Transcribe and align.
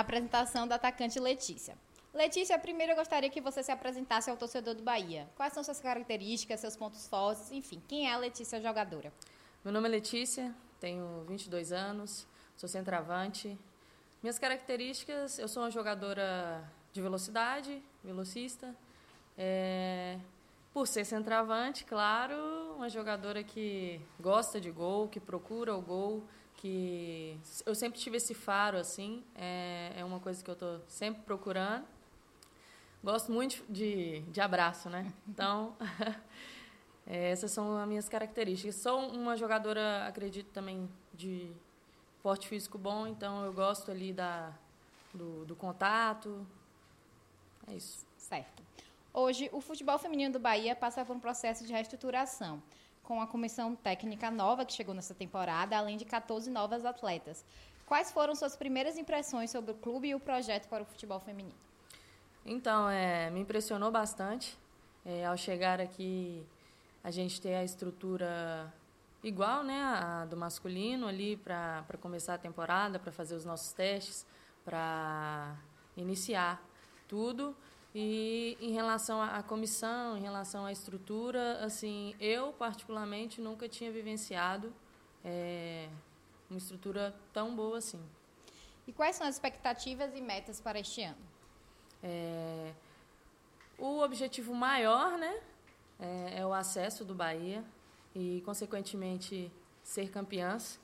apresentação 0.00 0.66
da 0.66 0.76
atacante 0.76 1.18
Letícia. 1.18 1.76
Letícia, 2.12 2.58
primeiro 2.58 2.92
eu 2.92 2.96
gostaria 2.96 3.30
que 3.30 3.40
você 3.40 3.62
se 3.62 3.70
apresentasse 3.70 4.28
ao 4.28 4.36
torcedor 4.36 4.74
do 4.74 4.82
Bahia. 4.82 5.28
Quais 5.36 5.52
são 5.52 5.62
suas 5.62 5.80
características, 5.80 6.58
seus 6.58 6.76
pontos 6.76 7.06
fortes, 7.06 7.52
enfim, 7.52 7.80
quem 7.86 8.08
é 8.08 8.12
a 8.12 8.16
Letícia 8.16 8.60
jogadora? 8.60 9.12
Meu 9.64 9.72
nome 9.72 9.88
é 9.88 9.92
Letícia, 9.92 10.54
tenho 10.80 11.24
22 11.28 11.70
anos, 11.70 12.26
sou 12.56 12.68
centroavante. 12.68 13.56
Minhas 14.22 14.38
características, 14.38 15.38
eu 15.38 15.46
sou 15.46 15.62
uma 15.62 15.70
jogadora 15.70 16.64
de 16.92 17.00
velocidade, 17.00 17.82
velocista. 18.02 18.74
É, 19.38 20.18
por 20.72 20.86
ser 20.86 21.04
centroavante, 21.04 21.84
claro, 21.84 22.34
uma 22.76 22.88
jogadora 22.88 23.42
que 23.42 24.00
gosta 24.20 24.60
de 24.60 24.70
gol, 24.70 25.08
que 25.08 25.18
procura 25.18 25.74
o 25.74 25.82
gol, 25.82 26.24
que 26.56 27.38
eu 27.66 27.74
sempre 27.74 27.98
tive 27.98 28.18
esse 28.18 28.34
faro 28.34 28.78
assim, 28.78 29.24
é, 29.34 29.92
é 29.96 30.04
uma 30.04 30.20
coisa 30.20 30.42
que 30.44 30.50
eu 30.50 30.54
estou 30.54 30.80
sempre 30.86 31.22
procurando. 31.22 31.84
Gosto 33.02 33.32
muito 33.32 33.64
de, 33.68 34.20
de 34.22 34.40
abraço, 34.40 34.90
né? 34.90 35.12
Então, 35.26 35.74
é, 37.06 37.30
essas 37.30 37.50
são 37.50 37.78
as 37.78 37.88
minhas 37.88 38.08
características. 38.08 38.74
Sou 38.76 39.08
uma 39.10 39.36
jogadora, 39.36 40.06
acredito 40.06 40.50
também, 40.52 40.88
de 41.14 41.50
porte 42.22 42.46
físico 42.46 42.76
bom, 42.76 43.06
então 43.06 43.44
eu 43.44 43.52
gosto 43.52 43.90
ali 43.90 44.12
da, 44.12 44.52
do, 45.14 45.46
do 45.46 45.56
contato. 45.56 46.46
É 47.66 47.74
isso. 47.74 48.06
Certo. 48.18 48.62
Hoje, 49.12 49.50
o 49.52 49.60
futebol 49.60 49.98
feminino 49.98 50.32
do 50.32 50.38
Bahia 50.38 50.76
passa 50.76 51.04
por 51.04 51.16
um 51.16 51.18
processo 51.18 51.66
de 51.66 51.72
reestruturação, 51.72 52.62
com 53.02 53.20
a 53.20 53.26
comissão 53.26 53.74
técnica 53.74 54.30
nova 54.30 54.64
que 54.64 54.72
chegou 54.72 54.94
nessa 54.94 55.14
temporada, 55.14 55.76
além 55.76 55.96
de 55.96 56.04
14 56.04 56.48
novas 56.48 56.84
atletas. 56.84 57.44
Quais 57.86 58.12
foram 58.12 58.36
suas 58.36 58.54
primeiras 58.54 58.96
impressões 58.96 59.50
sobre 59.50 59.72
o 59.72 59.74
clube 59.74 60.08
e 60.08 60.14
o 60.14 60.20
projeto 60.20 60.68
para 60.68 60.84
o 60.84 60.86
futebol 60.86 61.18
feminino? 61.18 61.56
Então, 62.46 62.88
é, 62.88 63.28
me 63.30 63.40
impressionou 63.40 63.90
bastante. 63.90 64.56
É, 65.04 65.26
ao 65.26 65.36
chegar 65.36 65.80
aqui, 65.80 66.46
a 67.02 67.10
gente 67.10 67.40
ter 67.40 67.54
a 67.54 67.64
estrutura 67.64 68.72
igual 69.24 69.64
né, 69.64 69.82
a 69.82 70.24
do 70.24 70.36
masculino 70.36 71.08
ali 71.08 71.36
para 71.36 71.84
começar 72.00 72.34
a 72.34 72.38
temporada, 72.38 72.96
para 72.96 73.10
fazer 73.10 73.34
os 73.34 73.44
nossos 73.44 73.72
testes, 73.72 74.24
para 74.64 75.56
iniciar 75.96 76.62
tudo. 77.08 77.56
E 77.94 78.56
em 78.60 78.72
relação 78.72 79.20
à 79.20 79.42
comissão, 79.42 80.16
em 80.16 80.22
relação 80.22 80.64
à 80.64 80.70
estrutura, 80.70 81.64
assim, 81.64 82.14
eu 82.20 82.52
particularmente 82.52 83.40
nunca 83.40 83.68
tinha 83.68 83.90
vivenciado 83.90 84.72
é, 85.24 85.88
uma 86.48 86.58
estrutura 86.58 87.14
tão 87.32 87.54
boa 87.54 87.78
assim. 87.78 88.00
E 88.86 88.92
quais 88.92 89.16
são 89.16 89.26
as 89.26 89.34
expectativas 89.34 90.14
e 90.14 90.20
metas 90.20 90.60
para 90.60 90.78
este 90.78 91.02
ano? 91.02 91.18
É, 92.02 92.72
o 93.78 94.00
objetivo 94.00 94.54
maior, 94.54 95.18
né, 95.18 95.40
é, 95.98 96.40
é, 96.40 96.46
o 96.46 96.52
acesso 96.52 97.04
do 97.04 97.14
Bahia 97.14 97.64
e, 98.14 98.42
consequentemente, 98.44 99.50
ser 99.82 100.10
campeãs. 100.10 100.78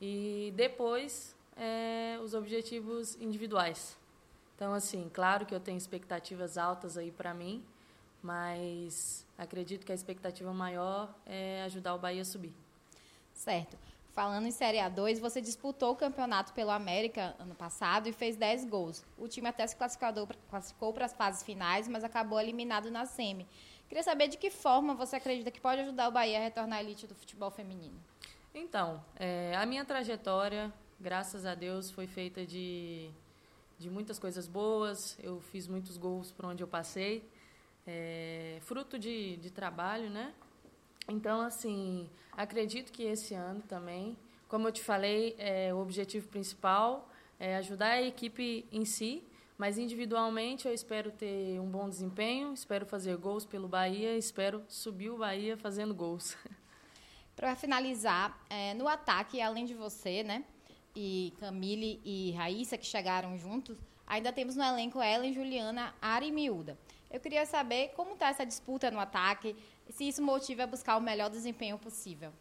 E 0.00 0.52
depois, 0.54 1.34
é, 1.56 2.18
os 2.22 2.34
objetivos 2.34 3.16
individuais. 3.16 3.98
Então, 4.56 4.72
assim, 4.72 5.10
claro 5.12 5.44
que 5.44 5.54
eu 5.54 5.60
tenho 5.60 5.76
expectativas 5.76 6.56
altas 6.56 6.96
aí 6.96 7.10
para 7.10 7.34
mim, 7.34 7.62
mas 8.22 9.24
acredito 9.36 9.84
que 9.84 9.92
a 9.92 9.94
expectativa 9.94 10.52
maior 10.52 11.14
é 11.26 11.62
ajudar 11.66 11.94
o 11.94 11.98
Bahia 11.98 12.22
a 12.22 12.24
subir. 12.24 12.54
Certo. 13.34 13.76
Falando 14.14 14.46
em 14.46 14.50
Série 14.50 14.78
A2, 14.78 15.20
você 15.20 15.42
disputou 15.42 15.92
o 15.92 15.96
campeonato 15.96 16.54
pelo 16.54 16.70
América 16.70 17.36
ano 17.38 17.54
passado 17.54 18.08
e 18.08 18.14
fez 18.14 18.34
10 18.34 18.64
gols. 18.64 19.04
O 19.18 19.28
time 19.28 19.46
até 19.46 19.66
se 19.66 19.76
classificou 19.76 20.90
para 20.94 21.04
as 21.04 21.12
fases 21.12 21.42
finais, 21.42 21.86
mas 21.86 22.02
acabou 22.02 22.40
eliminado 22.40 22.90
na 22.90 23.04
semi. 23.04 23.46
Queria 23.86 24.02
saber 24.02 24.28
de 24.28 24.38
que 24.38 24.50
forma 24.50 24.94
você 24.94 25.16
acredita 25.16 25.50
que 25.50 25.60
pode 25.60 25.82
ajudar 25.82 26.08
o 26.08 26.12
Bahia 26.12 26.38
a 26.38 26.42
retornar 26.42 26.78
à 26.78 26.82
elite 26.82 27.06
do 27.06 27.14
futebol 27.14 27.50
feminino. 27.50 28.00
Então, 28.54 29.04
é, 29.16 29.54
a 29.54 29.66
minha 29.66 29.84
trajetória, 29.84 30.72
graças 30.98 31.44
a 31.44 31.54
Deus, 31.54 31.90
foi 31.90 32.06
feita 32.06 32.46
de 32.46 33.10
de 33.78 33.90
muitas 33.90 34.18
coisas 34.18 34.46
boas. 34.46 35.18
Eu 35.22 35.40
fiz 35.40 35.66
muitos 35.68 35.96
gols 35.96 36.32
por 36.32 36.44
onde 36.44 36.62
eu 36.62 36.68
passei, 36.68 37.28
é, 37.86 38.58
fruto 38.62 38.98
de, 38.98 39.36
de 39.36 39.50
trabalho, 39.50 40.10
né? 40.10 40.32
Então, 41.08 41.40
assim, 41.40 42.10
acredito 42.32 42.90
que 42.90 43.04
esse 43.04 43.34
ano 43.34 43.62
também, 43.68 44.16
como 44.48 44.66
eu 44.66 44.72
te 44.72 44.82
falei, 44.82 45.36
é, 45.38 45.72
o 45.72 45.78
objetivo 45.78 46.28
principal 46.28 47.08
é 47.38 47.56
ajudar 47.56 47.90
a 47.90 48.02
equipe 48.02 48.66
em 48.72 48.84
si, 48.84 49.22
mas 49.56 49.78
individualmente 49.78 50.66
eu 50.66 50.74
espero 50.74 51.10
ter 51.10 51.60
um 51.60 51.70
bom 51.70 51.88
desempenho, 51.88 52.52
espero 52.52 52.84
fazer 52.84 53.16
gols 53.16 53.44
pelo 53.46 53.68
Bahia, 53.68 54.16
espero 54.16 54.64
subir 54.68 55.10
o 55.10 55.18
Bahia 55.18 55.56
fazendo 55.56 55.94
gols. 55.94 56.36
Para 57.36 57.54
finalizar, 57.54 58.38
é, 58.48 58.74
no 58.74 58.88
ataque, 58.88 59.40
além 59.40 59.64
de 59.64 59.74
você, 59.74 60.22
né? 60.22 60.44
E 60.96 61.34
Camille 61.38 62.00
e 62.04 62.32
Raíssa, 62.32 62.78
que 62.78 62.86
chegaram 62.86 63.38
juntos, 63.38 63.78
ainda 64.06 64.32
temos 64.32 64.56
no 64.56 64.64
elenco 64.64 65.02
Ellen, 65.02 65.34
Juliana, 65.34 65.94
Ari 66.00 66.28
e 66.28 66.32
Miúda. 66.32 66.78
Eu 67.10 67.20
queria 67.20 67.44
saber 67.44 67.92
como 67.94 68.14
está 68.14 68.28
essa 68.28 68.44
disputa 68.44 68.90
no 68.90 68.98
ataque, 68.98 69.54
se 69.90 70.08
isso 70.08 70.22
motiva 70.22 70.64
a 70.64 70.66
buscar 70.66 70.96
o 70.96 71.00
melhor 71.00 71.28
desempenho 71.28 71.78
possível. 71.78 72.32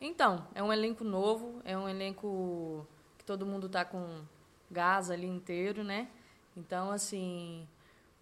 Então, 0.00 0.46
é 0.54 0.62
um 0.62 0.72
elenco 0.72 1.04
novo, 1.04 1.60
é 1.64 1.76
um 1.76 1.88
elenco 1.88 2.86
que 3.18 3.24
todo 3.24 3.44
mundo 3.44 3.66
está 3.66 3.84
com 3.84 4.22
gás 4.70 5.10
ali 5.10 5.26
inteiro, 5.26 5.84
né? 5.84 6.08
Então, 6.56 6.90
assim, 6.90 7.68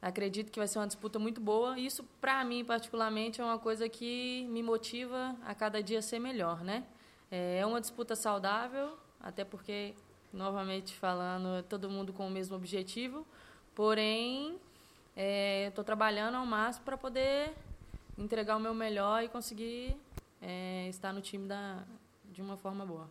acredito 0.00 0.52
que 0.52 0.58
vai 0.58 0.68
ser 0.68 0.78
uma 0.78 0.86
disputa 0.86 1.18
muito 1.18 1.40
boa. 1.40 1.78
Isso, 1.78 2.04
para 2.20 2.44
mim, 2.44 2.64
particularmente, 2.64 3.40
é 3.40 3.44
uma 3.44 3.58
coisa 3.58 3.88
que 3.88 4.46
me 4.50 4.62
motiva 4.62 5.34
a 5.44 5.54
cada 5.54 5.82
dia 5.82 6.00
ser 6.00 6.18
melhor, 6.18 6.62
né? 6.62 6.84
É 7.30 7.66
uma 7.66 7.80
disputa 7.80 8.14
saudável, 8.14 8.96
até 9.24 9.42
porque, 9.42 9.94
novamente 10.32 10.94
falando, 10.94 11.62
todo 11.64 11.88
mundo 11.88 12.12
com 12.12 12.26
o 12.26 12.30
mesmo 12.30 12.54
objetivo, 12.54 13.26
porém, 13.74 14.60
estou 15.66 15.82
é, 15.82 15.86
trabalhando 15.86 16.34
ao 16.34 16.44
máximo 16.44 16.84
para 16.84 16.98
poder 16.98 17.54
entregar 18.18 18.56
o 18.56 18.60
meu 18.60 18.74
melhor 18.74 19.22
e 19.22 19.28
conseguir 19.28 19.96
é, 20.42 20.86
estar 20.88 21.12
no 21.12 21.22
time 21.22 21.48
da, 21.48 21.82
de 22.30 22.42
uma 22.42 22.58
forma 22.58 22.84
boa. 22.84 23.08